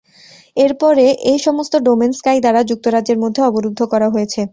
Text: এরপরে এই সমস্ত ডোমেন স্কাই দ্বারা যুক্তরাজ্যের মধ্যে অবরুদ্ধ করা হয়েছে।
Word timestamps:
এরপরে 0.57 1.05
এই 1.31 1.39
সমস্ত 1.39 1.73
ডোমেন 1.85 2.11
স্কাই 2.11 2.39
দ্বারা 2.41 2.61
যুক্তরাজ্যের 2.71 3.17
মধ্যে 3.23 3.41
অবরুদ্ধ 3.49 3.79
করা 3.93 4.07
হয়েছে। 4.09 4.41